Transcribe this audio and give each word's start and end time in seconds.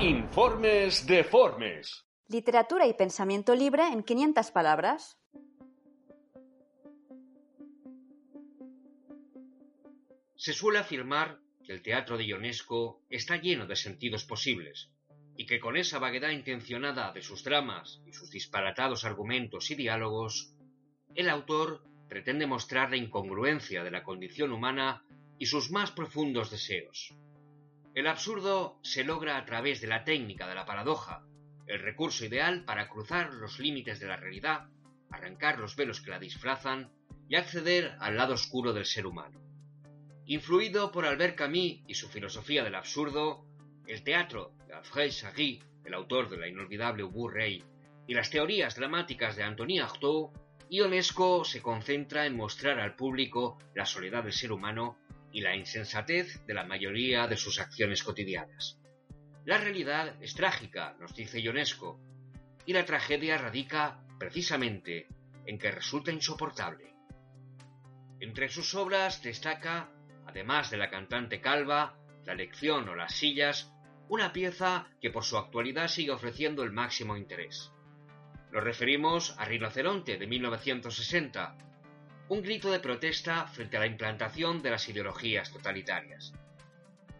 Informes 0.00 1.06
deformes. 1.06 2.04
Literatura 2.28 2.86
y 2.86 2.92
pensamiento 2.92 3.54
libre 3.54 3.86
en 3.86 4.02
500 4.02 4.50
palabras. 4.50 5.16
Se 10.36 10.52
suele 10.52 10.80
afirmar 10.80 11.38
que 11.64 11.72
el 11.72 11.80
teatro 11.80 12.18
de 12.18 12.26
Ionesco 12.26 13.00
está 13.08 13.38
lleno 13.38 13.66
de 13.66 13.74
sentidos 13.74 14.26
posibles, 14.26 14.90
y 15.34 15.46
que 15.46 15.58
con 15.58 15.78
esa 15.78 15.98
vaguedad 15.98 16.28
intencionada 16.28 17.10
de 17.12 17.22
sus 17.22 17.42
dramas 17.42 18.02
y 18.04 18.12
sus 18.12 18.30
disparatados 18.30 19.06
argumentos 19.06 19.70
y 19.70 19.76
diálogos, 19.76 20.52
el 21.14 21.30
autor 21.30 21.82
pretende 22.06 22.46
mostrar 22.46 22.90
la 22.90 22.98
incongruencia 22.98 23.82
de 23.82 23.90
la 23.90 24.02
condición 24.02 24.52
humana 24.52 25.02
y 25.38 25.46
sus 25.46 25.70
más 25.70 25.90
profundos 25.90 26.50
deseos. 26.50 27.14
El 27.96 28.08
absurdo 28.08 28.78
se 28.82 29.04
logra 29.04 29.38
a 29.38 29.46
través 29.46 29.80
de 29.80 29.86
la 29.86 30.04
técnica 30.04 30.46
de 30.46 30.54
la 30.54 30.66
paradoja, 30.66 31.24
el 31.66 31.80
recurso 31.80 32.26
ideal 32.26 32.62
para 32.62 32.90
cruzar 32.90 33.32
los 33.32 33.58
límites 33.58 34.00
de 34.00 34.06
la 34.06 34.18
realidad, 34.18 34.66
arrancar 35.10 35.58
los 35.58 35.76
velos 35.76 36.02
que 36.02 36.10
la 36.10 36.18
disfrazan 36.18 36.92
y 37.26 37.36
acceder 37.36 37.96
al 38.00 38.18
lado 38.18 38.34
oscuro 38.34 38.74
del 38.74 38.84
ser 38.84 39.06
humano. 39.06 39.40
Influido 40.26 40.92
por 40.92 41.06
Albert 41.06 41.36
Camus 41.36 41.80
y 41.86 41.94
su 41.94 42.10
filosofía 42.10 42.62
del 42.62 42.74
absurdo, 42.74 43.46
el 43.86 44.02
teatro 44.02 44.52
de 44.68 44.74
Alfred 44.74 45.10
Jarry, 45.18 45.62
el 45.86 45.94
autor 45.94 46.28
de 46.28 46.36
la 46.36 46.48
inolvidable 46.48 47.02
Ubu 47.02 47.28
Rey, 47.28 47.64
y 48.06 48.12
las 48.12 48.28
teorías 48.28 48.76
dramáticas 48.76 49.36
de 49.36 49.42
Antoine 49.42 49.80
Artaud, 49.80 50.36
Ionesco 50.68 51.46
se 51.46 51.62
concentra 51.62 52.26
en 52.26 52.36
mostrar 52.36 52.78
al 52.78 52.94
público 52.94 53.56
la 53.74 53.86
soledad 53.86 54.24
del 54.24 54.34
ser 54.34 54.52
humano 54.52 54.98
y 55.32 55.40
la 55.40 55.54
insensatez 55.54 56.44
de 56.46 56.54
la 56.54 56.64
mayoría 56.64 57.26
de 57.26 57.36
sus 57.36 57.58
acciones 57.58 58.02
cotidianas. 58.02 58.78
La 59.44 59.58
realidad 59.58 60.16
es 60.20 60.34
trágica, 60.34 60.96
nos 60.98 61.14
dice 61.14 61.40
Ionesco, 61.40 62.00
y 62.64 62.72
la 62.72 62.84
tragedia 62.84 63.38
radica 63.38 64.00
precisamente 64.18 65.06
en 65.46 65.58
que 65.58 65.70
resulta 65.70 66.10
insoportable. 66.10 66.94
Entre 68.18 68.48
sus 68.48 68.74
obras 68.74 69.22
destaca, 69.22 69.90
además 70.26 70.70
de 70.70 70.78
la 70.78 70.90
cantante 70.90 71.40
calva, 71.40 71.96
la 72.24 72.34
lección 72.34 72.88
o 72.88 72.94
las 72.94 73.14
sillas, 73.14 73.72
una 74.08 74.32
pieza 74.32 74.88
que 75.00 75.10
por 75.10 75.24
su 75.24 75.36
actualidad 75.36 75.88
sigue 75.88 76.10
ofreciendo 76.10 76.62
el 76.62 76.72
máximo 76.72 77.16
interés. 77.16 77.72
Nos 78.52 78.64
referimos 78.64 79.34
a 79.38 79.44
Rinoceronte 79.44 80.16
de 80.16 80.26
1960, 80.26 81.56
un 82.28 82.42
grito 82.42 82.70
de 82.70 82.80
protesta 82.80 83.46
frente 83.46 83.76
a 83.76 83.80
la 83.80 83.86
implantación 83.86 84.60
de 84.60 84.70
las 84.70 84.88
ideologías 84.88 85.52
totalitarias. 85.52 86.32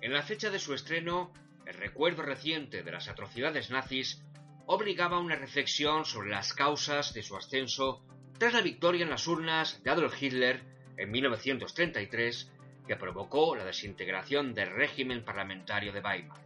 En 0.00 0.12
la 0.12 0.22
fecha 0.22 0.50
de 0.50 0.58
su 0.58 0.74
estreno, 0.74 1.32
el 1.66 1.74
recuerdo 1.74 2.22
reciente 2.22 2.82
de 2.82 2.92
las 2.92 3.08
atrocidades 3.08 3.70
nazis 3.70 4.22
obligaba 4.66 5.16
a 5.16 5.20
una 5.20 5.36
reflexión 5.36 6.04
sobre 6.04 6.30
las 6.30 6.52
causas 6.52 7.14
de 7.14 7.22
su 7.22 7.36
ascenso 7.36 8.04
tras 8.38 8.54
la 8.54 8.60
victoria 8.60 9.02
en 9.02 9.10
las 9.10 9.26
urnas 9.26 9.82
de 9.82 9.90
Adolf 9.90 10.20
Hitler 10.20 10.62
en 10.96 11.10
1933 11.10 12.50
que 12.86 12.96
provocó 12.96 13.56
la 13.56 13.64
desintegración 13.64 14.54
del 14.54 14.70
régimen 14.70 15.24
parlamentario 15.24 15.92
de 15.92 16.00
Weimar. 16.00 16.40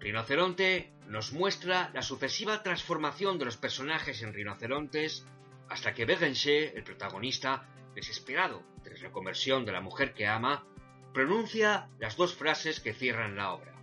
Rinoceronte 0.00 0.92
nos 1.08 1.32
muestra 1.32 1.90
la 1.94 2.02
sucesiva 2.02 2.62
transformación 2.62 3.38
de 3.38 3.44
los 3.46 3.56
personajes 3.56 4.22
en 4.22 4.32
rinocerontes 4.32 5.26
hasta 5.68 5.94
que 5.94 6.04
Bérenger, 6.04 6.76
el 6.76 6.84
protagonista, 6.84 7.66
desesperado 7.94 8.62
tras 8.82 9.00
la 9.02 9.10
conversión 9.10 9.64
de 9.64 9.72
la 9.72 9.80
mujer 9.80 10.14
que 10.14 10.26
ama, 10.26 10.66
pronuncia 11.12 11.88
las 11.98 12.16
dos 12.16 12.34
frases 12.34 12.80
que 12.80 12.92
cierran 12.92 13.36
la 13.36 13.52
obra. 13.52 13.74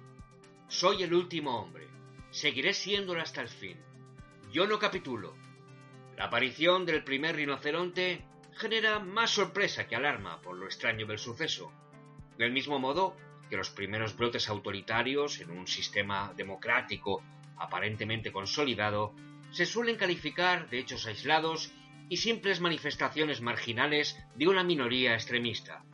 Soy 0.67 1.03
el 1.03 1.13
último 1.13 1.59
hombre, 1.59 1.87
seguiré 2.29 2.73
siéndolo 2.73 3.21
hasta 3.21 3.41
el 3.41 3.49
fin. 3.49 3.77
Yo 4.51 4.67
no 4.67 4.79
capitulo. 4.79 5.35
La 6.17 6.25
aparición 6.25 6.85
del 6.85 7.03
primer 7.03 7.35
rinoceronte 7.35 8.25
genera 8.53 8.99
más 8.99 9.31
sorpresa 9.31 9.87
que 9.87 9.95
alarma 9.95 10.41
por 10.41 10.57
lo 10.57 10.65
extraño 10.65 11.05
del 11.05 11.19
suceso. 11.19 11.71
Del 12.37 12.51
mismo 12.51 12.79
modo, 12.79 13.15
que 13.49 13.57
los 13.57 13.69
primeros 13.69 14.15
brotes 14.15 14.47
autoritarios 14.49 15.39
en 15.39 15.51
un 15.51 15.67
sistema 15.67 16.33
democrático 16.35 17.23
aparentemente 17.57 18.31
consolidado 18.31 19.13
se 19.51 19.65
suelen 19.65 19.97
calificar 19.97 20.69
de 20.69 20.79
hechos 20.79 21.05
aislados 21.05 21.73
y 22.11 22.17
simples 22.17 22.59
manifestaciones 22.59 23.39
marginales 23.39 24.17
de 24.35 24.49
una 24.49 24.65
minoría 24.65 25.13
extremista. 25.13 25.85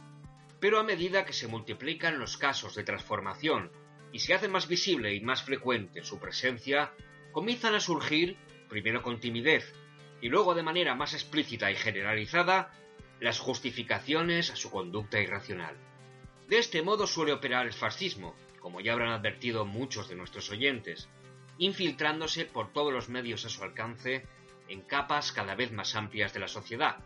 Pero 0.60 0.80
a 0.80 0.84
medida 0.84 1.26
que 1.26 1.32
se 1.32 1.48
multiplican 1.48 2.18
los 2.18 2.38
casos 2.38 2.74
de 2.74 2.84
transformación 2.84 3.72
y 4.12 4.18
se 4.18 4.34
hace 4.34 4.48
más 4.48 4.68
visible 4.68 5.14
y 5.14 5.22
más 5.22 5.44
frecuente 5.44 6.04
su 6.04 6.18
presencia, 6.18 6.92
comienzan 7.32 7.76
a 7.76 7.80
surgir, 7.80 8.36
primero 8.68 9.04
con 9.04 9.20
timidez 9.20 9.76
y 10.20 10.30
luego 10.30 10.56
de 10.56 10.64
manera 10.64 10.96
más 10.96 11.14
explícita 11.14 11.70
y 11.70 11.76
generalizada, 11.76 12.72
las 13.20 13.38
justificaciones 13.38 14.50
a 14.50 14.56
su 14.56 14.72
conducta 14.72 15.20
irracional. 15.20 15.78
De 16.50 16.58
este 16.58 16.82
modo 16.82 17.06
suele 17.06 17.32
operar 17.32 17.68
el 17.68 17.74
fascismo, 17.74 18.34
como 18.60 18.82
ya 18.82 18.94
habrán 18.94 19.12
advertido 19.12 19.68
muchos 19.68 20.10
de 20.10 20.16
nuestros 20.16 20.50
oyentes, 20.50 21.10
infiltrándose 21.60 22.46
por 22.46 22.74
todos 22.74 22.92
los 22.92 23.08
medios 23.08 23.46
a 23.46 23.50
su 23.50 23.64
alcance 23.64 24.26
en 24.70 24.82
capas 24.82 25.32
cada 25.32 25.56
vez 25.56 25.72
más 25.72 25.96
amplias 25.96 26.34
de 26.34 26.40
la 26.40 26.48
sociedad, 26.48 26.98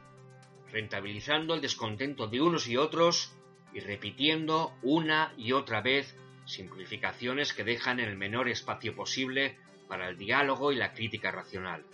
rentabilizando 0.72 1.53
el 1.53 1.61
descontento 1.61 2.27
de 2.27 2.41
unos 2.41 2.67
y 2.67 2.77
otros 2.77 3.35
y 3.73 3.79
repitiendo 3.79 4.73
una 4.81 5.33
y 5.38 5.51
otra 5.51 5.81
vez 5.81 6.16
simplificaciones 6.45 7.53
que 7.53 7.63
dejan 7.63 7.99
el 7.99 8.17
menor 8.17 8.49
espacio 8.49 8.95
posible 8.95 9.57
para 9.88 10.09
el 10.09 10.17
diálogo 10.17 10.72
y 10.72 10.75
la 10.75 10.94
crítica 10.94 11.31
racional. 11.31 11.85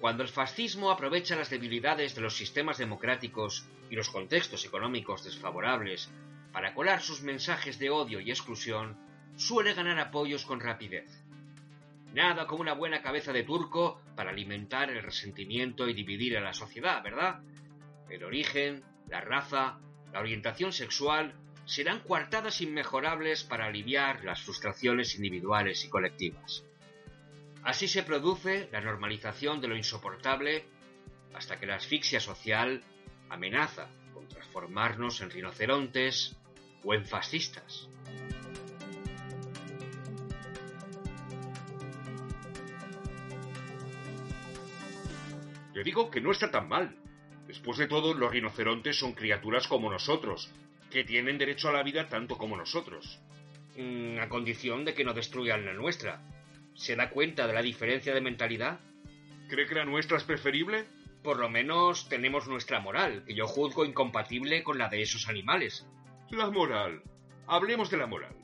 Cuando 0.00 0.22
el 0.22 0.28
fascismo 0.28 0.90
aprovecha 0.90 1.36
las 1.36 1.50
debilidades 1.50 2.14
de 2.14 2.20
los 2.20 2.36
sistemas 2.36 2.78
democráticos 2.78 3.66
y 3.90 3.96
los 3.96 4.10
contextos 4.10 4.64
económicos 4.64 5.24
desfavorables 5.24 6.10
para 6.52 6.74
colar 6.74 7.00
sus 7.02 7.22
mensajes 7.22 7.78
de 7.78 7.90
odio 7.90 8.20
y 8.20 8.30
exclusión, 8.30 8.96
suele 9.36 9.74
ganar 9.74 9.98
apoyos 9.98 10.44
con 10.44 10.60
rapidez. 10.60 11.25
Nada 12.12 12.46
como 12.46 12.62
una 12.62 12.74
buena 12.74 13.02
cabeza 13.02 13.32
de 13.32 13.42
turco 13.42 14.00
para 14.14 14.30
alimentar 14.30 14.90
el 14.90 15.02
resentimiento 15.02 15.88
y 15.88 15.94
dividir 15.94 16.36
a 16.36 16.40
la 16.40 16.52
sociedad, 16.52 17.02
¿verdad? 17.02 17.40
El 18.08 18.24
origen, 18.24 18.82
la 19.08 19.20
raza, 19.20 19.78
la 20.12 20.20
orientación 20.20 20.72
sexual 20.72 21.34
serán 21.64 22.00
coartadas 22.00 22.60
inmejorables 22.60 23.44
para 23.44 23.66
aliviar 23.66 24.24
las 24.24 24.42
frustraciones 24.42 25.14
individuales 25.16 25.84
y 25.84 25.88
colectivas. 25.88 26.64
Así 27.64 27.88
se 27.88 28.04
produce 28.04 28.68
la 28.70 28.80
normalización 28.80 29.60
de 29.60 29.68
lo 29.68 29.76
insoportable 29.76 30.64
hasta 31.34 31.58
que 31.58 31.66
la 31.66 31.74
asfixia 31.74 32.20
social 32.20 32.82
amenaza 33.28 33.88
con 34.14 34.28
transformarnos 34.28 35.20
en 35.20 35.30
rinocerontes, 35.30 36.36
o 36.86 36.94
en 36.94 37.04
fascistas. 37.04 37.88
Yo 45.76 45.84
digo 45.84 46.10
que 46.10 46.22
no 46.22 46.32
está 46.32 46.50
tan 46.50 46.68
mal. 46.68 46.96
Después 47.46 47.76
de 47.76 47.86
todo, 47.86 48.14
los 48.14 48.30
rinocerontes 48.30 48.98
son 48.98 49.12
criaturas 49.12 49.68
como 49.68 49.92
nosotros, 49.92 50.50
que 50.90 51.04
tienen 51.04 51.36
derecho 51.36 51.68
a 51.68 51.72
la 51.74 51.82
vida 51.82 52.08
tanto 52.08 52.38
como 52.38 52.56
nosotros. 52.56 53.20
Mm, 53.76 54.18
a 54.18 54.30
condición 54.30 54.86
de 54.86 54.94
que 54.94 55.04
no 55.04 55.12
destruyan 55.12 55.66
la 55.66 55.74
nuestra. 55.74 56.22
¿Se 56.72 56.96
da 56.96 57.10
cuenta 57.10 57.46
de 57.46 57.52
la 57.52 57.60
diferencia 57.60 58.14
de 58.14 58.22
mentalidad? 58.22 58.80
¿Cree 59.50 59.66
que 59.66 59.74
la 59.74 59.84
nuestra 59.84 60.16
es 60.16 60.24
preferible? 60.24 60.86
Por 61.22 61.38
lo 61.38 61.50
menos 61.50 62.08
tenemos 62.08 62.48
nuestra 62.48 62.80
moral, 62.80 63.24
que 63.26 63.34
yo 63.34 63.46
juzgo 63.46 63.84
incompatible 63.84 64.62
con 64.62 64.78
la 64.78 64.88
de 64.88 65.02
esos 65.02 65.28
animales. 65.28 65.86
La 66.30 66.48
moral. 66.48 67.02
Hablemos 67.46 67.90
de 67.90 67.98
la 67.98 68.06
moral. 68.06 68.34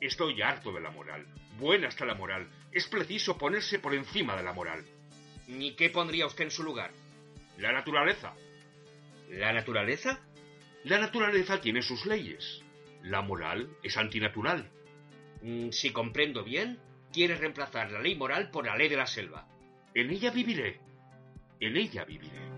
Estoy 0.00 0.42
harto 0.42 0.72
de 0.72 0.80
la 0.80 0.90
moral. 0.90 1.28
Buena 1.60 1.86
está 1.86 2.04
la 2.04 2.16
moral. 2.16 2.50
Es 2.72 2.88
preciso 2.88 3.38
ponerse 3.38 3.78
por 3.78 3.94
encima 3.94 4.34
de 4.36 4.42
la 4.42 4.52
moral. 4.52 4.84
¿Y 5.58 5.72
qué 5.72 5.90
pondría 5.90 6.26
usted 6.26 6.44
en 6.44 6.50
su 6.50 6.62
lugar? 6.62 6.92
La 7.58 7.72
naturaleza. 7.72 8.34
¿La 9.28 9.52
naturaleza? 9.52 10.20
La 10.84 10.98
naturaleza 10.98 11.60
tiene 11.60 11.82
sus 11.82 12.06
leyes. 12.06 12.62
La 13.02 13.22
moral 13.22 13.68
es 13.82 13.96
antinatural. 13.96 14.70
Mm, 15.42 15.70
si 15.70 15.90
comprendo 15.90 16.44
bien, 16.44 16.78
quiere 17.12 17.36
reemplazar 17.36 17.90
la 17.90 18.00
ley 18.00 18.14
moral 18.14 18.50
por 18.50 18.66
la 18.66 18.76
ley 18.76 18.88
de 18.88 18.96
la 18.96 19.06
selva. 19.06 19.46
En 19.94 20.10
ella 20.10 20.30
viviré. 20.30 20.80
En 21.60 21.76
ella 21.76 22.04
viviré. 22.04 22.51